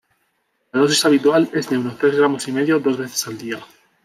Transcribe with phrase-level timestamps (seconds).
[0.73, 3.63] La dosis habitual es de unos tres gramos y medio dos veces al día.